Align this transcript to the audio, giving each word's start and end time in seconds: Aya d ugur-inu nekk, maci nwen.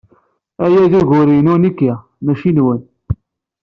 Aya 0.65 0.81
d 0.91 0.93
ugur-inu 0.99 1.55
nekk, 1.61 1.79
maci 2.25 2.49
nwen. 2.57 2.81